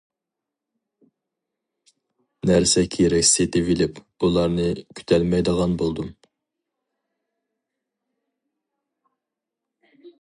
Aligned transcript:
نەرسە- 2.49 2.83
كېرەك 2.95 3.27
سېتىۋېلىپ 3.31 4.01
ئۇلارنى 4.29 4.65
كۈتەلمەيدىغان 5.01 5.77
بولدۇم. 5.83 6.09